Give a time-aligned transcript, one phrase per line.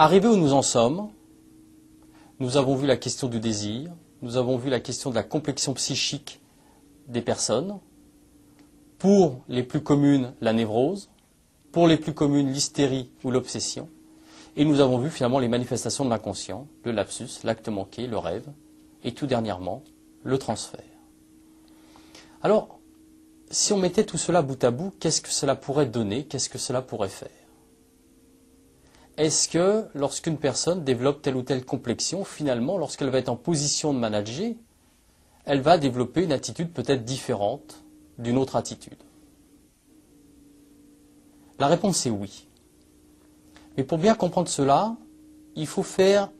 [0.00, 1.10] Arrivé où nous en sommes,
[2.38, 3.90] nous avons vu la question du désir,
[4.22, 6.40] nous avons vu la question de la complexion psychique
[7.08, 7.80] des personnes,
[8.98, 11.10] pour les plus communes, la névrose,
[11.72, 13.88] pour les plus communes, l'hystérie ou l'obsession,
[14.54, 18.46] et nous avons vu finalement les manifestations de l'inconscient, le lapsus, l'acte manqué, le rêve,
[19.02, 19.82] et tout dernièrement,
[20.22, 20.84] le transfert.
[22.40, 22.78] Alors,
[23.50, 26.58] si on mettait tout cela bout à bout, qu'est-ce que cela pourrait donner Qu'est-ce que
[26.58, 27.37] cela pourrait faire?
[29.18, 33.92] Est-ce que lorsqu'une personne développe telle ou telle complexion, finalement, lorsqu'elle va être en position
[33.92, 34.54] de manager,
[35.44, 37.82] elle va développer une attitude peut-être différente
[38.18, 38.96] d'une autre attitude?
[41.58, 42.46] La réponse est oui.
[43.76, 44.96] Mais pour bien comprendre cela,
[45.56, 46.30] il faut faire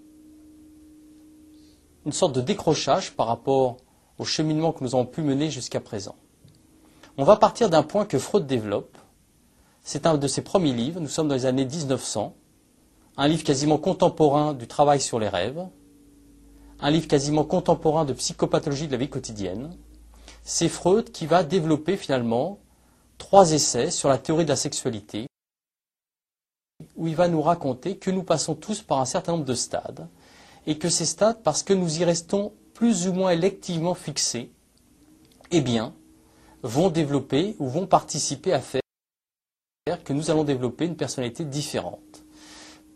[2.07, 3.79] une sorte de décrochage par rapport
[4.19, 6.15] au cheminement que nous avons pu mener jusqu'à présent.
[7.17, 8.97] On va partir d'un point que Freud développe.
[9.83, 12.37] C'est un de ses premiers livres, nous sommes dans les années 1900
[13.19, 15.66] un livre quasiment contemporain du travail sur les rêves,
[16.78, 19.77] un livre quasiment contemporain de psychopathologie de la vie quotidienne.
[20.44, 22.61] C'est Freud qui va développer finalement
[23.19, 25.27] trois essais sur la théorie de la sexualité,
[26.94, 30.06] où il va nous raconter que nous passons tous par un certain nombre de stades,
[30.69, 34.52] et que ces stades, parce que nous y restons plus ou moins électivement fixés,
[35.50, 35.92] eh bien,
[36.62, 38.80] vont développer ou vont participer à faire
[40.05, 42.08] que nous allons développer une personnalité différente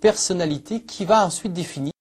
[0.03, 1.93] personnalité qui va ensuite définir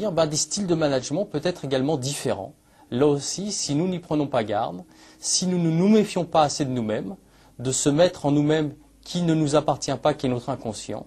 [0.00, 2.54] ben, des styles de management peut-être également différents.
[2.90, 4.82] Là aussi, si nous n'y prenons pas garde,
[5.20, 7.16] si nous ne nous méfions pas assez de nous-mêmes,
[7.58, 11.06] de se mettre en nous-mêmes qui ne nous appartient pas, qui est notre inconscient,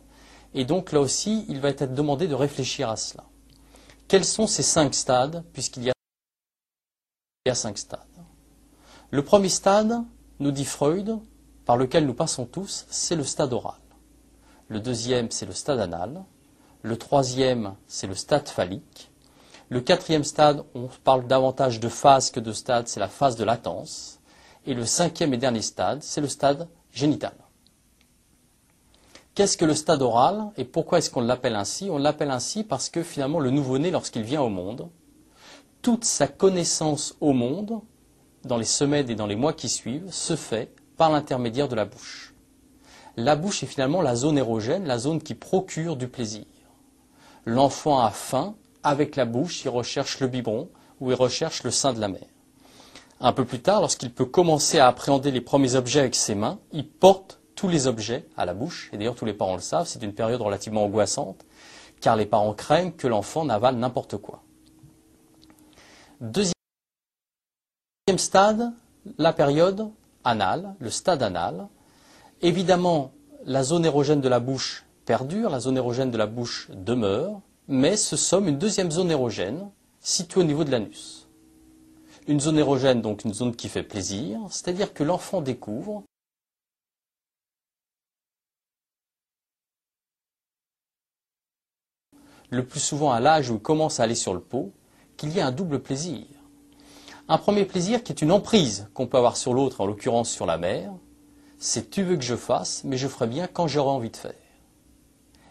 [0.53, 3.23] et donc là aussi, il va être demandé de réfléchir à cela.
[4.07, 5.89] Quels sont ces cinq stades, puisqu'il y
[7.49, 8.01] a cinq stades
[9.09, 10.03] Le premier stade,
[10.39, 11.19] nous dit Freud,
[11.65, 13.79] par lequel nous passons tous, c'est le stade oral.
[14.69, 16.23] Le deuxième, c'est le stade anal.
[16.81, 19.11] Le troisième, c'est le stade phallique.
[19.69, 23.45] Le quatrième stade, on parle davantage de phase que de stade, c'est la phase de
[23.45, 24.19] latence.
[24.65, 27.33] Et le cinquième et dernier stade, c'est le stade génital.
[29.35, 31.89] Qu'est-ce que le stade oral et pourquoi est-ce qu'on l'appelle ainsi?
[31.89, 34.89] On l'appelle ainsi parce que finalement le nouveau-né, lorsqu'il vient au monde,
[35.81, 37.79] toute sa connaissance au monde,
[38.43, 41.85] dans les semaines et dans les mois qui suivent, se fait par l'intermédiaire de la
[41.85, 42.33] bouche
[43.17, 46.45] la bouche est finalement la zone érogène, la zone qui procure du plaisir.
[47.45, 50.69] L'enfant a faim, avec la bouche, il recherche le biberon
[50.99, 52.27] ou il recherche le sein de la mère.
[53.19, 56.59] Un peu plus tard, lorsqu'il peut commencer à appréhender les premiers objets avec ses mains,
[56.71, 58.91] il porte tous les objets à la bouche.
[58.93, 61.43] Et d'ailleurs, tous les parents le savent, c'est une période relativement angoissante,
[61.99, 64.43] car les parents craignent que l'enfant n'avale n'importe quoi.
[66.21, 66.53] Deuxième
[68.17, 68.71] stade,
[69.17, 69.89] la période
[70.23, 71.67] anale, le stade anal,
[72.41, 73.13] Évidemment,
[73.45, 77.97] la zone érogène de la bouche perdure, la zone érogène de la bouche demeure, mais
[77.97, 79.71] se somme une deuxième zone érogène
[80.01, 81.27] située au niveau de l'anus.
[82.27, 86.03] Une zone érogène, donc une zone qui fait plaisir, c'est-à-dire que l'enfant découvre
[92.49, 94.71] le plus souvent à l'âge où il commence à aller sur le pot,
[95.15, 96.25] qu'il y a un double plaisir.
[97.27, 100.45] Un premier plaisir qui est une emprise qu'on peut avoir sur l'autre, en l'occurrence sur
[100.45, 100.93] la mère,
[101.59, 104.33] c'est tu veux que je fasse, mais je ferai bien quand j'aurai envie de faire.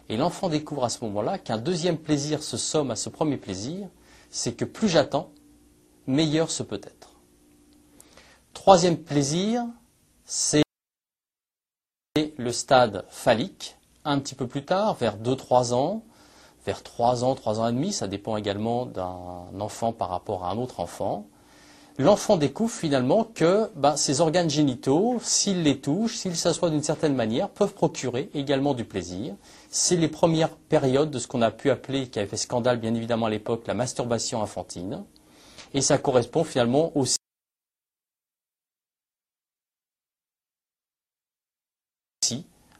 [0.09, 3.89] Et l'enfant découvre à ce moment-là qu'un deuxième plaisir se somme à ce premier plaisir,
[4.29, 5.31] c'est que plus j'attends,
[6.05, 7.11] meilleur ce peut être.
[8.53, 9.65] Troisième plaisir,
[10.25, 10.63] c'est
[12.37, 16.03] le stade phallique, un petit peu plus tard, vers 2-3 ans,
[16.65, 20.51] vers 3 ans, 3 ans et demi, ça dépend également d'un enfant par rapport à
[20.51, 21.27] un autre enfant
[21.97, 27.15] l'enfant découvre finalement que bah, ses organes génitaux, s'il les touche, s'il s'assoit d'une certaine
[27.15, 29.35] manière, peuvent procurer également du plaisir.
[29.69, 32.93] C'est les premières périodes de ce qu'on a pu appeler, qui avait fait scandale bien
[32.93, 35.03] évidemment à l'époque, la masturbation infantile.
[35.73, 37.17] Et ça correspond finalement aussi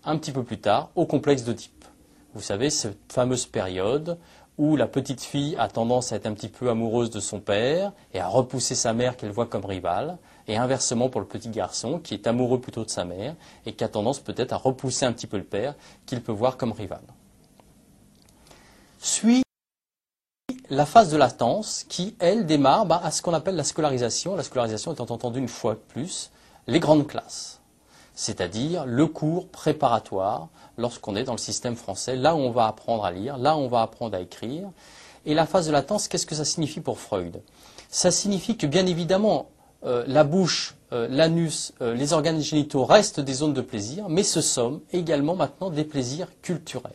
[0.04, 1.86] un petit peu plus tard au complexe d'Oedipe.
[2.34, 4.18] Vous savez, cette fameuse période
[4.58, 7.92] où la petite fille a tendance à être un petit peu amoureuse de son père
[8.14, 10.18] et à repousser sa mère qu'elle voit comme rivale,
[10.48, 13.84] et inversement pour le petit garçon qui est amoureux plutôt de sa mère et qui
[13.84, 15.76] a tendance peut-être à repousser un petit peu le père
[16.06, 17.02] qu'il peut voir comme rival.
[19.00, 19.44] Suit
[20.70, 24.44] la phase de latence qui, elle, démarre bah, à ce qu'on appelle la scolarisation, la
[24.44, 26.32] scolarisation étant entendue une fois de plus
[26.68, 27.62] les grandes classes,
[28.18, 33.06] c'est-à-dire le cours préparatoire lorsqu'on est dans le système français, là où on va apprendre
[33.06, 34.72] à lire, là où on va apprendre à écrire.
[35.28, 37.44] Et la phase de latence, qu'est-ce que ça signifie pour Freud?
[37.90, 39.50] Ça signifie que bien évidemment,
[39.86, 44.24] euh, la bouche, euh, l'anus, euh, les organes génitaux restent des zones de plaisir, mais
[44.24, 46.94] ce sont également maintenant des plaisirs culturels.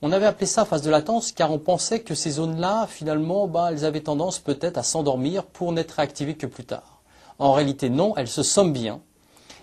[0.00, 3.70] On avait appelé ça phase de latence car on pensait que ces zones-là, finalement, bah,
[3.72, 7.02] elles avaient tendance peut-être à s'endormir pour n'être réactivées que plus tard.
[7.40, 9.00] En réalité, non, elles se somment bien.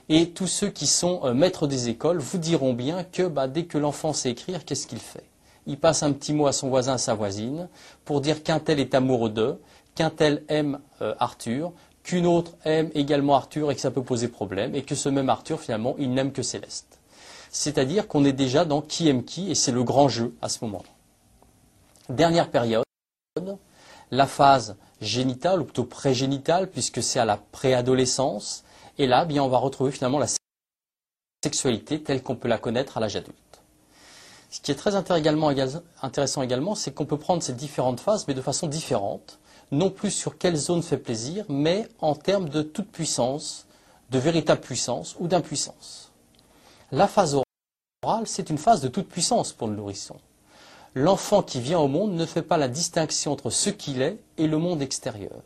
[0.09, 3.65] Et tous ceux qui sont euh, maîtres des écoles vous diront bien que bah, dès
[3.65, 5.24] que l'enfant sait écrire, qu'est-ce qu'il fait?
[5.68, 7.69] Il passe un petit mot à son voisin, sa voisine,
[8.03, 9.62] pour dire qu'un tel est amoureux d'eux,
[9.95, 11.71] qu'un tel aime euh, Arthur,
[12.03, 15.30] qu'une autre aime également Arthur et que ça peut poser problème, et que ce même
[15.30, 17.00] Arthur, finalement, il n'aime que Céleste.
[17.51, 20.63] C'est-à-dire qu'on est déjà dans qui aime qui, et c'est le grand jeu à ce
[20.65, 20.89] moment-là.
[22.09, 22.83] Dernière période,
[24.09, 28.63] la phase génitale, ou plutôt prégénitale, puisque c'est à la préadolescence,
[28.98, 30.28] et là, bien, on va retrouver finalement la
[31.44, 33.38] sexualité telle qu'on peut la connaître à l'âge adulte.
[34.50, 38.42] Ce qui est très intéressant également, c'est qu'on peut prendre ces différentes phases, mais de
[38.42, 39.40] façon différente
[39.72, 43.66] non plus sur quelle zone fait plaisir, mais en termes de toute puissance,
[44.10, 46.12] de véritable puissance ou d'impuissance.
[46.92, 47.40] La phase
[48.04, 50.18] orale, c'est une phase de toute puissance pour le nourrisson.
[50.94, 54.48] L'enfant qui vient au monde ne fait pas la distinction entre ce qu'il est et
[54.48, 55.42] le monde extérieur.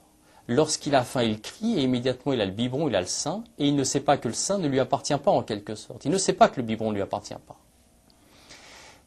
[0.48, 3.44] Lorsqu'il a faim, il crie et immédiatement il a le biberon, il a le sein,
[3.58, 6.06] et il ne sait pas que le sein ne lui appartient pas en quelque sorte.
[6.06, 7.58] Il ne sait pas que le biberon ne lui appartient pas.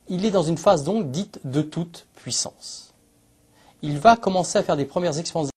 [0.09, 2.89] Il est dans une phase donc dite de toute puissance
[3.83, 5.51] il va commencer à faire des premières expériences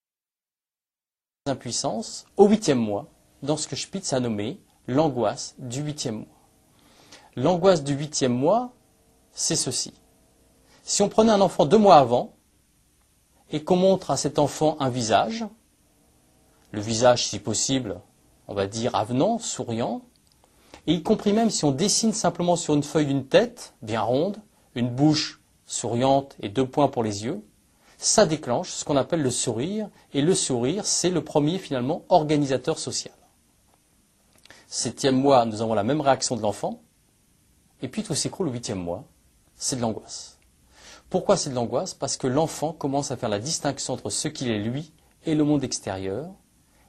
[1.46, 3.08] d'impuissance au huitième mois,
[3.42, 6.28] dans ce que Spitz a nommé l'angoisse du huitième mois.
[7.36, 8.72] L'angoisse du huitième mois,
[9.32, 9.94] c'est ceci.
[10.84, 12.34] Si on prenait un enfant deux mois avant
[13.50, 15.46] et qu'on montre à cet enfant un visage,
[16.72, 18.00] le visage si possible,
[18.48, 20.02] on va dire avenant, souriant,
[20.88, 24.38] et y compris même si on dessine simplement sur une feuille une tête bien ronde,
[24.76, 27.42] une bouche souriante et deux points pour les yeux,
[27.98, 32.80] ça déclenche ce qu'on appelle le sourire, et le sourire, c'est le premier finalement organisateur
[32.80, 33.14] social.
[34.68, 36.82] Septième mois, nous avons la même réaction de l'enfant,
[37.82, 39.04] et puis tout s'écroule au huitième mois,
[39.56, 40.40] c'est de l'angoisse.
[41.12, 41.94] Pourquoi c'est de l'angoisse?
[41.94, 44.94] Parce que l'enfant commence à faire la distinction entre ce qu'il est lui
[45.26, 46.32] et le monde extérieur,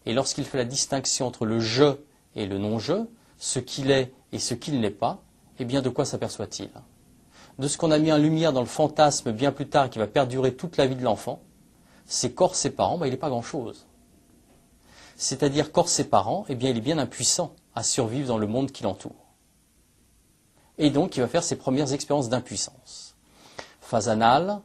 [0.06, 1.96] et lorsqu'il fait la distinction entre le je
[2.34, 3.04] et le non-je,
[3.38, 5.22] ce qu'il est et ce qu'il n'est pas,
[5.58, 6.70] eh bien de quoi s'aperçoit-il?
[7.58, 10.06] De ce qu'on a mis en lumière dans le fantasme bien plus tard qui va
[10.06, 11.43] perdurer toute la vie de l'enfant,
[12.06, 13.87] c'est corps ses parents, ben, il n'est pas grand-chose.
[15.16, 18.72] C'est-à-dire corps ses parents, eh bien, il est bien impuissant à survivre dans le monde
[18.72, 19.12] qui l'entoure.
[20.78, 23.14] Et donc, il va faire ses premières expériences d'impuissance.
[23.81, 24.60] Phase anale,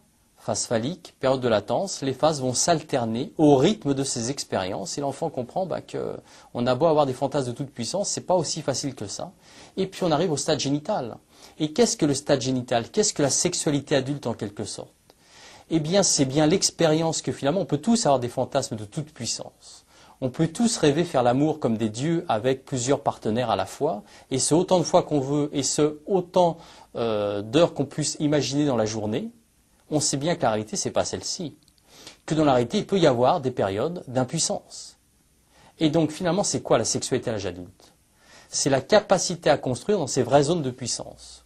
[0.48, 5.02] phase phallique, période de latence, les phases vont s'alterner au rythme de ces expériences et
[5.02, 8.62] l'enfant comprend bah, qu'on a beau avoir des fantasmes de toute puissance, c'est pas aussi
[8.62, 9.34] facile que ça.
[9.76, 11.18] Et puis on arrive au stade génital.
[11.60, 12.90] Et qu'est-ce que le stade génital?
[12.90, 14.94] Qu'est-ce que la sexualité adulte en quelque sorte?
[15.70, 19.12] Eh bien, c'est bien l'expérience que finalement on peut tous avoir des fantasmes de toute
[19.12, 19.86] puissance.
[20.22, 24.04] On peut tous rêver faire l'amour comme des dieux avec plusieurs partenaires à la fois,
[24.32, 26.58] et ce autant de fois qu'on veut, et ce autant
[26.96, 29.30] euh, d'heures qu'on puisse imaginer dans la journée,
[29.90, 31.56] on sait bien que la réalité, ce n'est pas celle-ci.
[32.26, 34.98] Que dans la réalité, il peut y avoir des périodes d'impuissance.
[35.80, 37.94] Et donc, finalement, c'est quoi la sexualité à l'âge adulte?
[38.50, 41.46] C'est la capacité à construire dans ces vraies zones de puissance.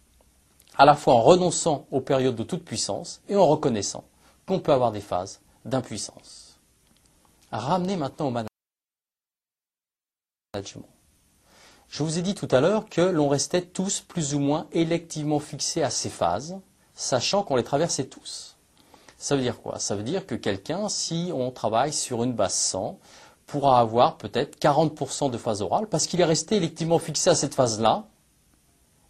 [0.76, 4.04] À la fois en renonçant aux périodes de toute puissance et en reconnaissant
[4.46, 6.58] qu'on peut avoir des phases d'impuissance.
[7.50, 8.48] Ramenez maintenant au management.
[11.88, 15.40] Je vous ai dit tout à l'heure que l'on restait tous plus ou moins électivement
[15.40, 16.58] fixés à ces phases,
[17.02, 18.56] sachant qu'on les traversait tous.
[19.18, 19.78] Ça veut dire quoi?
[19.78, 22.98] Ça veut dire que quelqu'un, si on travaille sur une base 100,
[23.46, 27.54] pourra avoir peut-être 40% de phase orale parce qu'il est resté électivement fixé à cette
[27.54, 28.04] phase-là,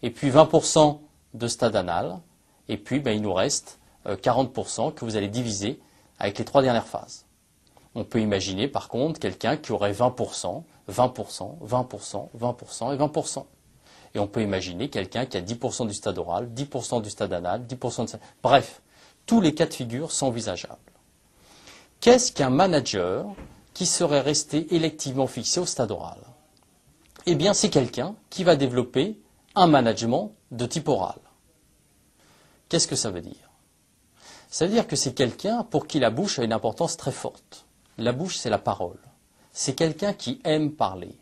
[0.03, 0.99] et puis 20%
[1.35, 2.19] de stade anal,
[2.69, 5.79] et puis ben, il nous reste 40% euh, que vous allez diviser
[6.19, 7.27] avec les trois dernières phases.
[7.95, 13.45] On peut imaginer par contre quelqu'un qui aurait 20%, 20%, 20%, 20% et 20%.
[14.15, 17.65] Et on peut imaginer quelqu'un qui a 10% du stade oral, 10% du stade anal,
[17.67, 18.19] 10% de...
[18.43, 18.83] Bref,
[19.27, 20.79] tous les cas de figure sont envisageables.
[22.01, 23.27] Qu'est-ce qu'un manager
[23.75, 26.19] qui serait resté électivement fixé au stade oral?
[27.27, 29.19] Eh bien, c'est quelqu'un qui va développer
[29.55, 31.19] un management de type oral.
[32.69, 33.51] Qu'est-ce que ça veut dire?
[34.51, 37.65] Ça veut dire que c'est quelqu'un pour qui la bouche a une importance très forte.
[37.99, 38.99] La bouche, c'est la parole.
[39.53, 41.15] C'est quelqu'un qui aime parler.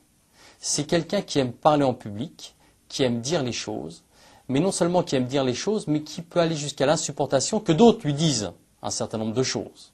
[0.59, 2.55] C'est quelqu'un qui aime parler en public
[2.91, 4.03] qui aime dire les choses,
[4.49, 7.73] mais non seulement qui aime dire les choses, mais qui peut aller jusqu'à l'insupportation que
[7.73, 9.93] d'autres lui disent un certain nombre de choses.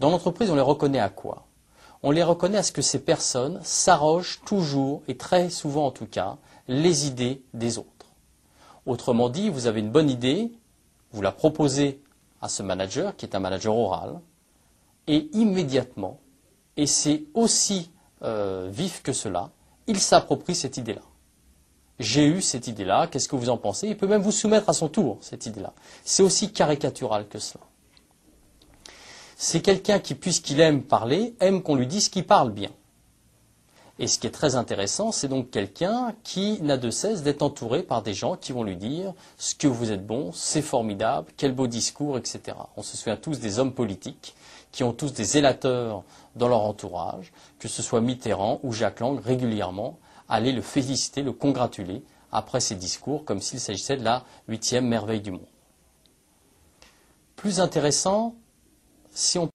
[0.00, 1.46] Dans l'entreprise, on les reconnaît à quoi?
[2.02, 6.06] On les reconnaît à ce que ces personnes s'arrogent toujours, et très souvent en tout
[6.06, 8.06] cas, les idées des autres.
[8.84, 10.50] Autrement dit, vous avez une bonne idée,
[11.12, 12.02] vous la proposez
[12.42, 14.20] à ce manager, qui est un manager oral,
[15.06, 16.18] et immédiatement,
[16.76, 17.90] et c'est aussi
[18.22, 19.50] euh, vif que cela,
[19.86, 21.02] il s'approprie cette idée-là
[21.98, 23.88] j'ai eu cette idée-là, qu'est-ce que vous en pensez?
[23.88, 25.72] Il peut même vous soumettre à son tour cette idée-là.
[26.04, 27.64] C'est aussi caricatural que cela.
[29.36, 32.70] C'est quelqu'un qui, puisqu'il aime parler, aime qu'on lui dise qu'il parle bien.
[34.00, 37.82] Et ce qui est très intéressant, c'est donc quelqu'un qui n'a de cesse d'être entouré
[37.82, 41.52] par des gens qui vont lui dire ce que vous êtes bon, c'est formidable, quel
[41.52, 42.56] beau discours, etc.
[42.76, 44.36] On se souvient tous des hommes politiques
[44.70, 46.04] qui ont tous des zélateurs
[46.36, 51.32] dans leur entourage, que ce soit Mitterrand ou Jacques Lang, régulièrement, aller le féliciter, le
[51.32, 55.46] congratuler après ses discours, comme s'il s'agissait de la huitième merveille du monde.
[57.36, 58.34] Plus intéressant,
[59.10, 59.48] si on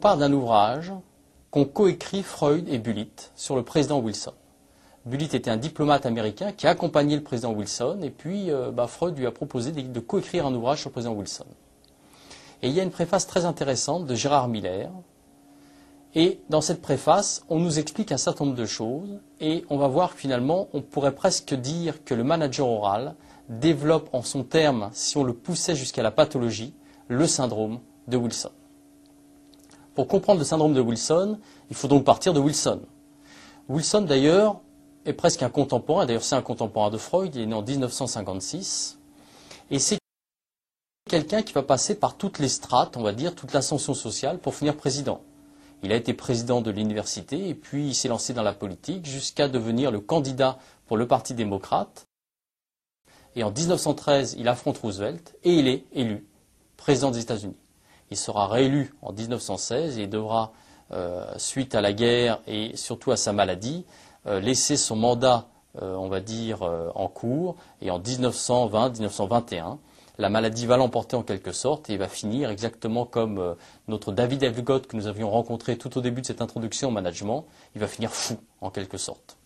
[0.00, 0.92] part d'un ouvrage
[1.50, 4.34] qu'ont coécrit Freud et Bullitt sur le président Wilson.
[5.06, 8.88] Bullitt était un diplomate américain qui a accompagné le président Wilson, et puis euh, bah,
[8.88, 11.46] Freud lui a proposé de, coécrire un ouvrage sur le président Wilson.
[12.62, 14.90] Et il y a une préface très intéressante de Gérard Miller,
[16.14, 19.86] et dans cette préface, on nous explique un certain nombre de choses, et on va
[19.86, 23.14] voir finalement, on pourrait presque dire que le manager oral
[23.50, 26.72] développe en son terme, si on le poussait jusqu'à la pathologie,
[27.08, 28.50] le syndrome de Wilson.
[29.94, 31.38] Pour comprendre le syndrome de Wilson,
[31.70, 32.80] il faut donc partir de Wilson.
[33.68, 34.60] Wilson, d'ailleurs,
[35.04, 36.06] est presque un contemporain.
[36.06, 37.34] D'ailleurs, c'est un contemporain de Freud.
[37.34, 38.98] Il est né en 1956.
[39.70, 39.98] Et c'est
[41.16, 44.54] quelqu'un qui va passer par toutes les strates, on va dire, toute l'ascension sociale pour
[44.54, 45.22] finir président.
[45.82, 49.48] Il a été président de l'université et puis il s'est lancé dans la politique jusqu'à
[49.48, 52.06] devenir le candidat pour le Parti démocrate.
[53.34, 56.26] Et en 1913, il affronte Roosevelt et il est élu
[56.76, 57.56] président des États-Unis.
[58.10, 60.52] Il sera réélu en 1916 et devra,
[60.92, 63.86] euh, suite à la guerre et surtout à sa maladie,
[64.26, 65.46] euh, laisser son mandat,
[65.80, 66.60] euh, on va dire,
[66.94, 67.56] en cours.
[67.80, 69.78] Et en 1920-1921,
[70.18, 73.56] la maladie va l'emporter en quelque sorte et il va finir exactement comme
[73.88, 77.46] notre David Elgott que nous avions rencontré tout au début de cette introduction au management.
[77.74, 79.36] Il va finir fou en quelque sorte.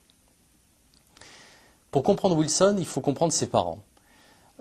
[1.91, 3.81] Pour comprendre Wilson, il faut comprendre ses parents.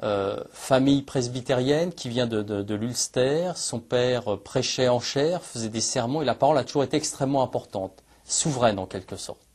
[0.02, 3.52] Euh, famille presbytérienne qui vient de, l'Ulster.
[3.56, 7.44] Son père prêchait en chair, faisait des sermons et la parole a toujours été extrêmement
[7.44, 9.49] importante, souveraine en quelque sorte.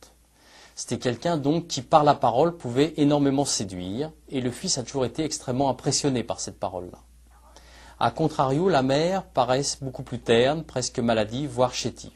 [0.75, 5.05] C'était quelqu'un donc qui par la parole pouvait énormément séduire et le fils a toujours
[5.05, 6.99] été extrêmement impressionné par cette parole-là.
[7.97, 12.11] A contrario, la mère paraît beaucoup plus terne, presque maladive, voire chétive.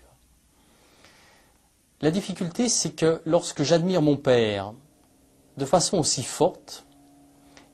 [2.02, 4.74] La difficulté, c'est que lorsque j'admire mon père
[5.56, 6.86] de façon aussi forte,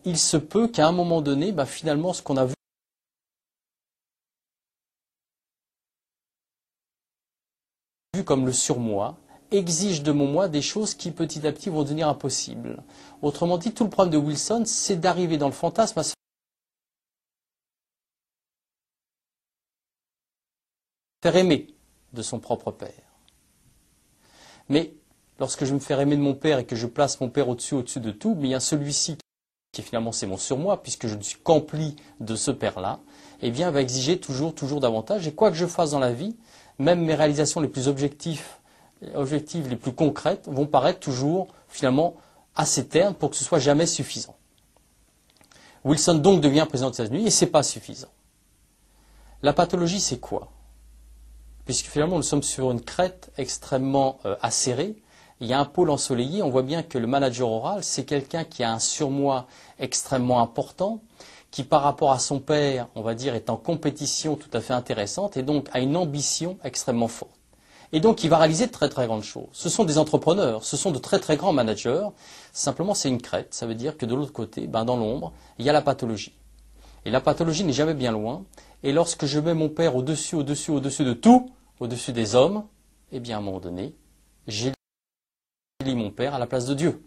[0.04, 2.54] il se peut qu'à un moment donné, bah, finalement, ce qu'on a vu
[8.24, 9.18] comme le surmoi
[9.52, 12.84] exige de mon moi des choses qui petit à petit vont devenir impossibles.
[13.22, 16.14] Autrement dit, tout le problème de Wilson, c'est d'arriver dans le fantasme à se
[21.24, 21.74] faire aimer
[22.14, 22.92] de son propre père.
[24.70, 24.94] Mais
[25.40, 27.76] lorsque je me fais aimer de mon père et que je place mon père au-dessus,
[27.76, 29.18] au-dessus de tout, mais il y a celui-ci
[29.76, 33.02] qui finalement c'est mon surmoi, puisque je ne suis qu'empli de ce père-là,
[33.42, 35.28] eh bien, va exiger toujours, toujours davantage.
[35.28, 36.38] Et quoi que je fasse dans la vie,
[36.80, 38.46] même mes réalisations les plus objectives,
[39.14, 42.16] objectives les plus concrètes, vont paraître toujours, finalement,
[42.56, 44.36] assez ternes pour que ce soit jamais suffisant.
[45.84, 48.08] Wilson donc devient président des États-Unis et c'est pas suffisant.
[49.44, 50.52] La pathologie, c'est quoi?
[51.66, 54.96] Puisque finalement, nous sommes sur une crête extrêmement euh, acérée,
[55.42, 58.46] il y a un pôle ensoleillé, on voit bien que le manager oral, c'est quelqu'un
[58.46, 59.48] qui a un surmoi
[59.80, 61.02] extrêmement important,
[61.52, 64.74] qui par rapport à son père, on va dire, est en compétition tout à fait
[64.74, 67.32] intéressante et donc a une ambition extrêmement forte.
[67.92, 69.48] Et donc il va réaliser de très très grandes choses.
[69.52, 72.08] Ce sont des entrepreneurs, ce sont de très très grands managers.
[72.54, 75.66] Simplement c'est une crête, ça veut dire que de l'autre côté, ben, dans l'ombre, il
[75.66, 76.34] y a la pathologie.
[77.06, 78.46] Et la pathologie n'est jamais bien loin.
[78.84, 81.50] Et lorsque je mets mon père au-dessus, au-dessus, au-dessus de tout,
[81.80, 82.66] au-dessus des hommes,
[83.12, 83.96] eh bien à un moment donné,
[84.48, 84.74] j'ai
[85.94, 87.04] mon père à la place de Dieu.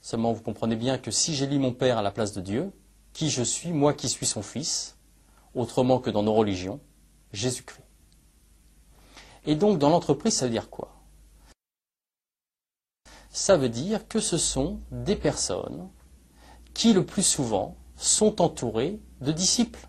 [0.00, 2.72] Seulement, vous comprenez bien que si j'élis mon père à la place de Dieu,
[3.12, 4.96] qui je suis, moi qui suis son fils,
[5.54, 6.80] autrement que dans nos religions,
[7.32, 7.84] Jésus-Christ.
[9.46, 10.96] Et donc, dans l'entreprise, ça veut dire quoi?
[13.30, 15.88] Ça veut dire que ce sont des personnes
[16.74, 19.86] qui, le plus souvent, sont entourées de disciples,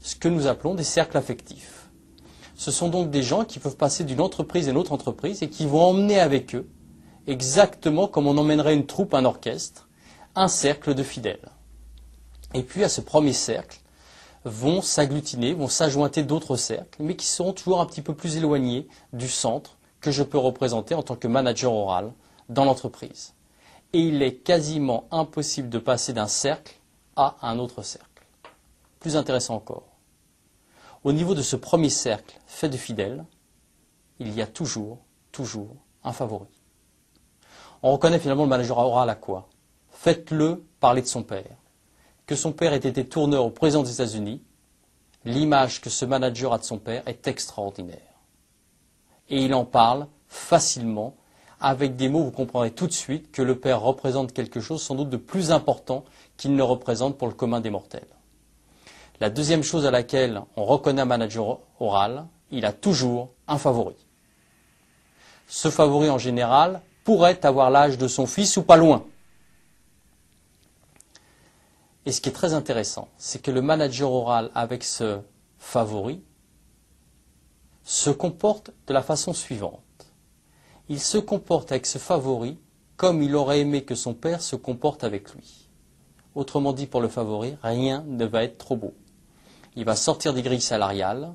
[0.00, 1.90] ce que nous appelons des cercles affectifs.
[2.54, 5.50] Ce sont donc des gens qui peuvent passer d'une entreprise à une autre entreprise et
[5.50, 6.68] qui vont emmener avec eux,
[7.26, 9.88] exactement comme on emmènerait une troupe, un orchestre,
[10.34, 11.50] un cercle de fidèles.
[12.54, 13.81] Et puis à ce premier cercle
[14.44, 18.88] vont s'agglutiner, vont s'ajointer d'autres cercles, mais qui seront toujours un petit peu plus éloignés
[19.12, 22.12] du centre que je peux représenter en tant que manager oral
[22.48, 23.34] dans l'entreprise.
[23.92, 26.76] Et il est quasiment impossible de passer d'un cercle
[27.14, 28.08] à un autre cercle.
[29.00, 29.92] Plus intéressant encore
[31.04, 33.24] au niveau de ce premier cercle fait de fidèles,
[34.18, 34.98] il y a toujours,
[35.32, 36.48] toujours un favori.
[37.82, 39.48] On reconnaît finalement le manager oral à quoi?
[39.90, 41.56] Faites-le parler de son père.
[42.36, 44.42] Son père ait été tourneur au président des États-Unis,
[45.24, 47.98] l'image que ce manager a de son père est extraordinaire.
[49.28, 51.14] Et il en parle facilement,
[51.60, 54.94] avec des mots, vous comprendrez tout de suite que le père représente quelque chose sans
[54.94, 56.04] doute de plus important
[56.36, 58.06] qu'il ne représente pour le commun des mortels.
[59.20, 63.94] La deuxième chose à laquelle on reconnaît un manager oral, il a toujours un favori.
[65.46, 69.04] Ce favori en général pourrait avoir l'âge de son fils ou pas loin.
[72.04, 75.20] Et ce qui est très intéressant, c'est que le manager oral avec ce
[75.58, 76.22] favori
[77.84, 79.80] se comporte de la façon suivante.
[80.88, 82.58] Il se comporte avec ce favori
[82.96, 85.68] comme il aurait aimé que son père se comporte avec lui.
[86.34, 88.94] Autrement dit, pour le favori, rien ne va être trop beau.
[89.76, 91.32] Il va sortir des grilles salariales.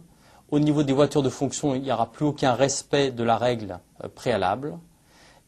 [0.49, 3.79] Au niveau des voitures de fonction, il n'y aura plus aucun respect de la règle
[4.03, 4.77] euh, préalable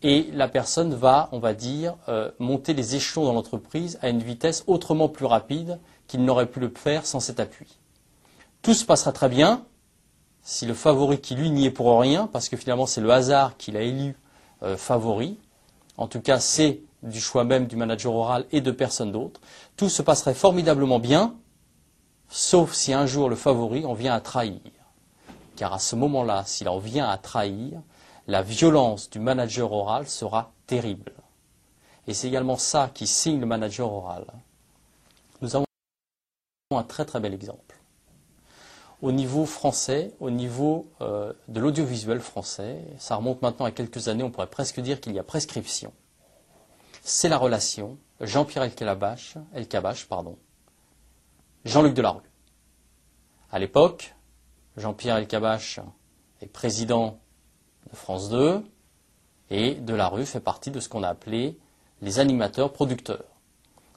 [0.02, 4.24] et la personne va, on va dire, euh, monter les échelons dans l'entreprise à une
[4.24, 7.78] vitesse autrement plus rapide qu'il n'aurait pu le faire sans cet appui.
[8.62, 9.66] Tout se passera très bien
[10.42, 13.58] si le favori qui lui n'y est pour rien, parce que finalement c'est le hasard
[13.58, 14.16] qui l'a élu
[14.64, 15.38] euh, favori,
[15.98, 19.42] en tout cas c'est du choix même du manager oral et de personne d'autre,
[19.78, 21.36] tout se passerait formidablement bien,
[22.30, 24.60] sauf si un jour le favori en vient à trahir.
[25.56, 27.82] Car à ce moment-là, s'il en vient à trahir,
[28.30, 31.14] la violence du manager oral sera terrible.
[32.06, 34.28] Et c'est également ça qui signe le manager oral.
[35.42, 35.66] Nous avons
[36.72, 37.76] un très très bel exemple.
[39.02, 44.24] Au niveau français, au niveau euh, de l'audiovisuel français, ça remonte maintenant à quelques années,
[44.24, 45.92] on pourrait presque dire qu'il y a prescription.
[47.02, 50.38] C'est la relation Jean-Pierre Elkabach pardon,
[51.66, 52.30] Jean-Luc Delarue.
[53.52, 54.14] À l'époque,
[54.78, 55.80] Jean-Pierre Elkabach
[56.42, 57.18] est président
[57.92, 58.64] de France 2,
[59.50, 61.58] et de la rue fait partie de ce qu'on a appelé
[62.02, 63.26] les animateurs producteurs.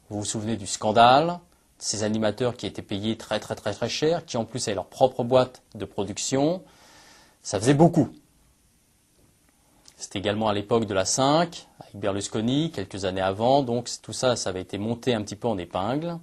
[0.08, 1.38] Vous vous souvenez du scandale,
[1.78, 4.86] ces animateurs qui étaient payés très très très très cher, qui en plus avaient leur
[4.86, 6.62] propre boîte de production,
[7.42, 8.08] ça faisait beaucoup.
[9.96, 14.36] C'était également à l'époque de la 5, avec Berlusconi, quelques années avant, donc tout ça,
[14.36, 16.18] ça avait été monté un petit peu en épingle.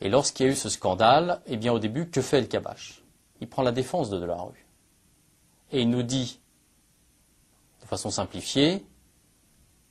[0.00, 3.02] Et lorsqu'il y a eu ce scandale, eh bien au début, que fait le Kabash
[3.40, 4.66] Il prend la défense de Delarue.
[5.70, 6.40] Et il nous dit
[7.92, 8.86] façon simplifiée,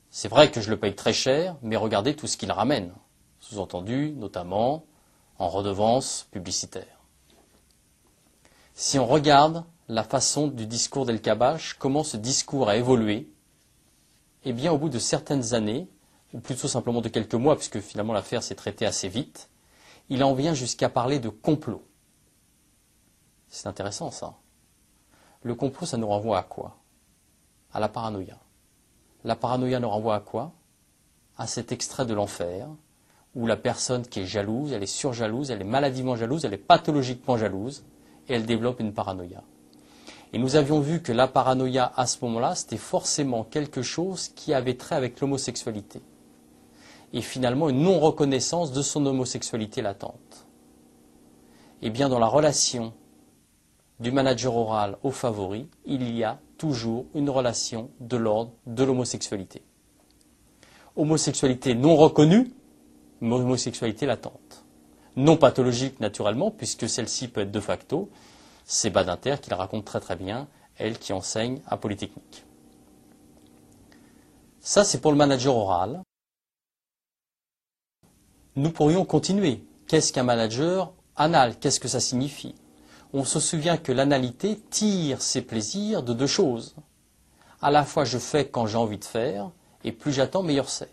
[0.09, 2.91] c'est vrai que je le paye très cher, mais regardez tout ce qu'il ramène,
[3.39, 4.85] sous-entendu notamment
[5.37, 6.97] en redevance publicitaire.
[8.73, 13.31] Si on regarde la façon du discours d'El Kabash, comment ce discours a évolué,
[14.45, 15.87] eh bien au bout de certaines années,
[16.33, 19.47] ou plutôt simplement de quelques mois, puisque finalement l'affaire s'est traitée assez vite,
[20.09, 21.85] il en vient jusqu'à parler de complot.
[23.47, 24.37] C'est intéressant ça.
[25.43, 26.80] Le complot, ça nous renvoie à quoi?
[27.73, 28.37] À la paranoïa.
[29.23, 30.51] La paranoïa nous renvoie à quoi?
[31.37, 32.67] À cet extrait de l'enfer,
[33.35, 36.57] où la personne qui est jalouse, elle est surjalouse, elle est maladivement jalouse, elle est
[36.57, 37.83] pathologiquement jalouse,
[38.27, 39.43] et elle développe une paranoïa.
[40.33, 44.53] Et nous avions vu que la paranoïa, à ce moment-là, c'était forcément quelque chose qui
[44.53, 46.01] avait trait avec l'homosexualité.
[47.13, 50.47] Et finalement, une non-reconnaissance de son homosexualité latente.
[51.81, 52.93] Et bien, dans la relation
[54.01, 59.61] du manager oral au favori, il y a toujours une relation de l'ordre de l'homosexualité.
[60.95, 62.51] Homosexualité non reconnue,
[63.21, 64.65] mais homosexualité latente.
[65.15, 68.09] Non pathologique naturellement, puisque celle-ci peut être de facto.
[68.65, 72.43] C'est Badinter qui la raconte très très bien, elle qui enseigne à Polytechnique.
[74.59, 76.01] Ça, c'est pour le manager oral.
[78.55, 79.63] Nous pourrions continuer.
[79.87, 81.57] Qu'est-ce qu'un manager anal?
[81.59, 82.55] Qu'est-ce que ça signifie?
[83.13, 86.75] On se souvient que l'analité tire ses plaisirs de deux choses.
[87.61, 89.51] À la fois je fais quand j'ai envie de faire,
[89.83, 90.91] et plus j'attends, meilleur c'est.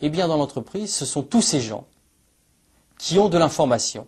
[0.00, 1.86] Eh bien, dans l'entreprise, ce sont tous ces gens
[2.98, 4.06] qui ont de l'information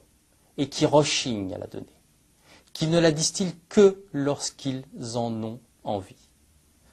[0.56, 1.86] et qui rechignent à la donner,
[2.72, 6.28] qui ne la distillent que lorsqu'ils en ont envie.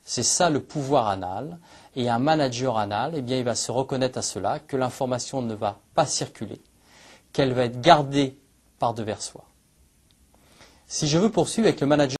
[0.03, 1.60] C'est ça le pouvoir anal,
[1.95, 5.53] et un manager anal, eh bien, il va se reconnaître à cela, que l'information ne
[5.53, 6.62] va pas circuler,
[7.34, 8.39] qu'elle va être gardée
[8.79, 9.45] par devers soi.
[10.87, 12.17] Si je veux poursuivre avec le manager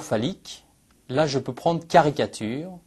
[0.00, 0.66] phallique,
[1.08, 2.78] là je peux prendre caricature,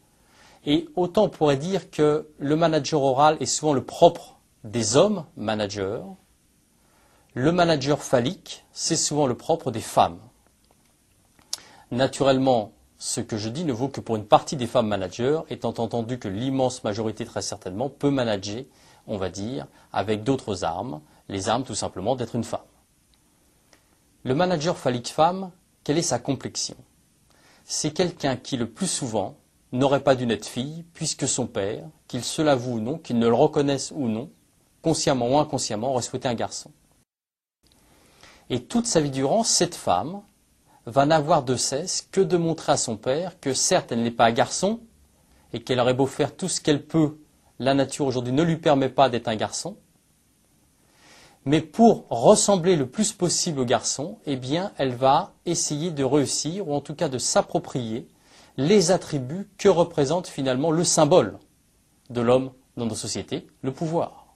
[0.65, 5.26] et autant on pourrait dire que le manager oral est souvent le propre des hommes
[5.36, 6.04] managers,
[7.34, 10.19] le manager phallique, c'est souvent le propre des femmes.
[11.89, 15.74] Naturellement, ce que je dis ne vaut que pour une partie des femmes managers, étant
[15.78, 18.65] entendu que l'immense majorité, très certainement, peut manager,
[19.08, 22.60] on va dire, avec d'autres armes, les armes tout simplement d'être une femme.
[24.24, 25.52] Le manager phallique femme,
[25.84, 26.76] quelle est sa complexion?
[27.63, 29.38] C'est quelqu'un qui le plus souvent
[29.72, 33.28] n'aurait pas dû naître fille, puisque son père, qu'il se l'avoue ou non, qu'il ne
[33.28, 34.30] le reconnaisse ou non,
[34.82, 36.70] consciemment ou inconsciemment, aurait souhaité un garçon.
[38.50, 40.22] Et toute sa vie durant, cette femme
[40.86, 44.26] va n'avoir de cesse que de montrer à son père que certes elle n'est pas
[44.26, 44.82] un garçon,
[45.54, 47.17] et qu'elle aurait beau faire tout ce qu'elle peut,
[47.58, 49.78] la nature aujourd'hui ne lui permet pas d'être un garçon,
[51.45, 56.67] mais pour ressembler le plus possible au garçon, eh bien, elle va essayer de réussir,
[56.67, 58.08] ou en tout cas de s'approprier,
[58.58, 61.39] les attributs que représente finalement le symbole
[62.10, 64.36] de l'homme dans nos sociétés, le pouvoir.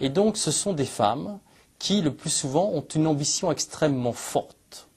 [0.00, 1.38] Et donc ce sont des femmes
[1.78, 4.88] qui, le plus souvent, ont une ambition extrêmement forte.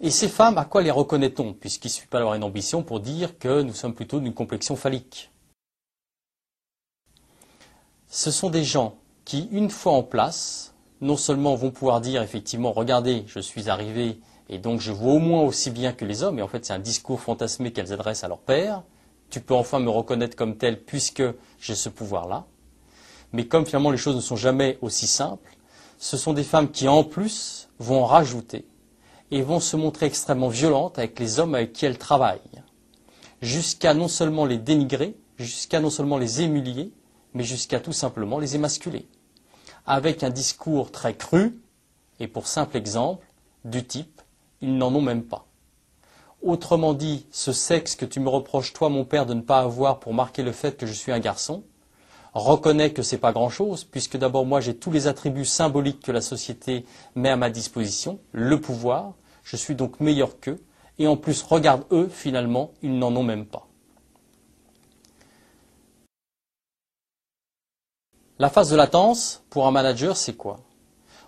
[0.00, 1.52] Et ces femmes, à quoi les reconnaît-on?
[1.52, 4.76] Puisqu'il ne suffit pas d'avoir une ambition pour dire que nous sommes plutôt d'une complexion
[4.76, 5.30] phallique.
[8.16, 12.70] Ce sont des gens qui, une fois en place, non seulement vont pouvoir dire effectivement,
[12.70, 16.38] regardez, je suis arrivé et donc je vois au moins aussi bien que les hommes,
[16.38, 18.84] et en fait c'est un discours fantasmé qu'elles adressent à leur père,
[19.30, 21.24] tu peux enfin me reconnaître comme tel puisque
[21.58, 22.46] j'ai ce pouvoir-là.
[23.32, 25.56] Mais comme finalement les choses ne sont jamais aussi simples,
[25.98, 28.64] ce sont des femmes qui en plus vont rajouter
[29.32, 32.62] et vont se montrer extrêmement violentes avec les hommes avec qui elles travaillent,
[33.42, 36.92] jusqu'à non seulement les dénigrer, jusqu'à non seulement les humilier,
[37.34, 39.06] mais jusqu'à tout simplement les émasculer,
[39.86, 41.60] avec un discours très cru,
[42.20, 43.26] et pour simple exemple,
[43.64, 44.22] du type
[44.60, 45.46] ils n'en ont même pas.
[46.42, 50.00] Autrement dit, ce sexe que tu me reproches, toi, mon père, de ne pas avoir
[50.00, 51.64] pour marquer le fait que je suis un garçon,
[52.32, 56.12] reconnais que c'est pas grand chose, puisque d'abord moi j'ai tous les attributs symboliques que
[56.12, 60.62] la société met à ma disposition, le pouvoir, je suis donc meilleur qu'eux,
[60.98, 63.63] et en plus, regarde eux, finalement, ils n'en ont même pas.
[68.44, 70.60] La phase de latence, pour un manager, c'est quoi?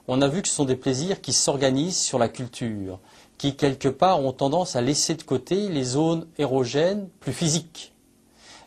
[0.06, 2.98] On a vu que ce sont des plaisirs qui s'organisent sur la culture,
[3.38, 7.94] qui quelque part ont tendance à laisser de côté les zones érogènes plus physiques.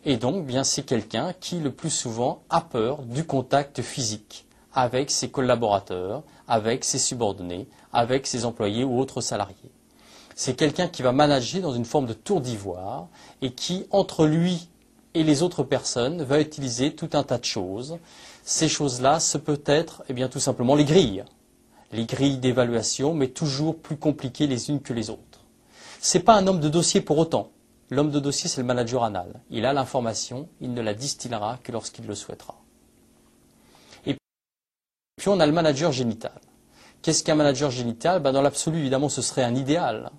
[0.04, 5.12] Et donc, bien, c'est quelqu'un qui, le plus souvent, a peur du contact physique avec
[5.12, 9.72] ses collaborateurs, avec ses subordonnés, avec ses employés ou autres salariés.
[10.34, 13.10] C'est quelqu'un qui va manager dans une forme de tour d'ivoire
[13.44, 14.70] et qui, entre lui
[15.14, 17.98] et les autres personnes, va utiliser tout un tas de choses.
[18.44, 21.24] Ces choses-là, ce peut être, eh bien, tout simplement les grilles
[21.92, 25.40] les grilles d'évaluation, mais toujours plus compliquées les unes que les autres.
[26.02, 27.52] Ce n'est pas un homme de dossier pour autant.
[27.90, 29.34] L'homme de dossier, c'est le manager anal.
[29.50, 32.56] Il a l'information, il ne la distillera que lorsqu'il le souhaitera.
[34.06, 34.16] Et
[35.18, 36.40] puis on a le manager génital.
[37.02, 38.22] Qu'est-ce qu'un manager génital?
[38.22, 40.12] Ben, Dans l'absolu, évidemment, ce serait un idéal.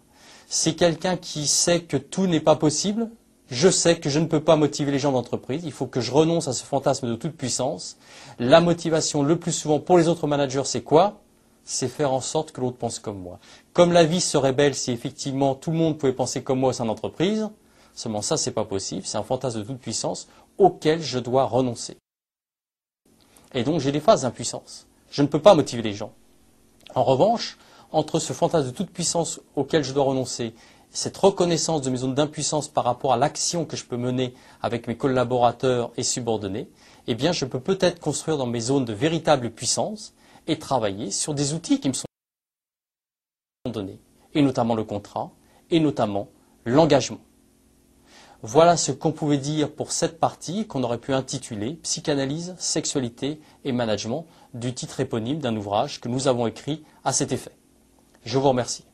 [0.48, 3.08] C'est quelqu'un qui sait que tout n'est pas possible.
[3.50, 5.64] Je sais que je ne peux pas motiver les gens d'entreprise.
[5.64, 7.96] Il faut que je renonce à ce fantasme de toute puissance.
[8.38, 11.18] La motivation, le plus souvent pour les autres managers, c'est quoi?
[11.64, 13.40] C'est faire en sorte que l'autre pense comme moi.
[13.72, 16.72] Comme la vie serait belle si effectivement tout le monde pouvait penser comme moi au
[16.72, 17.48] sein d'entreprise,
[17.94, 21.96] seulement ça c'est pas possible, c'est un fantasme de toute puissance auquel je dois renoncer.
[23.52, 24.86] Et donc j'ai des phases d'impuissance.
[25.10, 26.12] Je ne peux pas motiver les gens.
[26.94, 27.58] En revanche,
[27.92, 30.54] entre ce fantasme de toute puissance auquel je dois renoncer,
[30.90, 34.88] cette reconnaissance de mes zones d'impuissance par rapport à l'action que je peux mener avec
[34.88, 36.68] mes collaborateurs et subordonnés,
[37.06, 40.14] eh bien je peux peut-être construire dans mes zones de véritable puissance
[40.46, 42.04] et travailler sur des outils qui me sont
[43.66, 44.00] donnés,
[44.34, 45.30] et notamment le contrat,
[45.70, 46.28] et notamment
[46.64, 47.20] l'engagement.
[48.42, 53.72] Voilà ce qu'on pouvait dire pour cette partie qu'on aurait pu intituler Psychanalyse, sexualité et
[53.72, 57.52] management du titre éponyme d'un ouvrage que nous avons écrit à cet effet.
[58.24, 58.84] Je vous remercie.